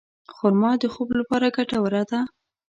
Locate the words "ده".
2.09-2.19